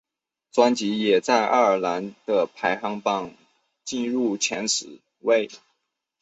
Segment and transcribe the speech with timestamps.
[0.51, 3.35] 专辑也在爱尔兰的排行榜
[3.83, 5.47] 进入前十位。